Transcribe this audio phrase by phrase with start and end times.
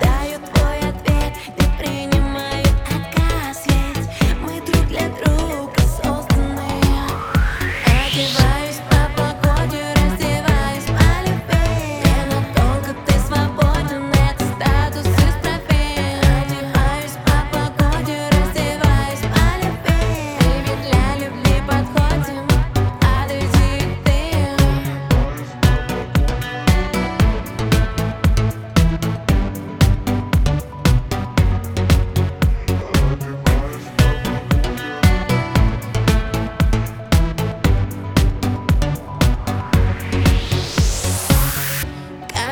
[0.00, 2.37] Даю твой ответ, ты принимаешь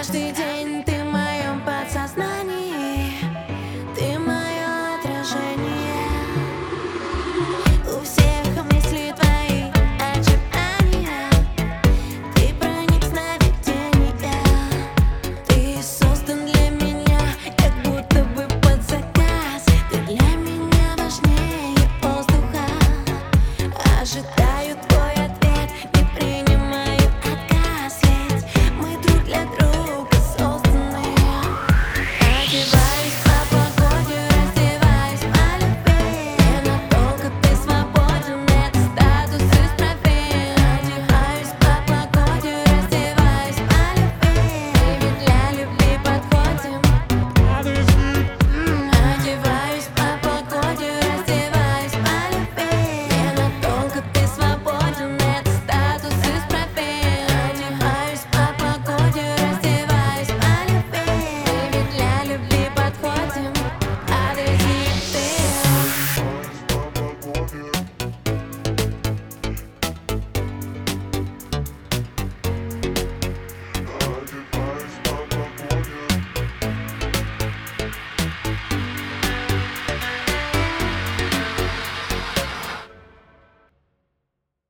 [0.06, 0.55] crash the day.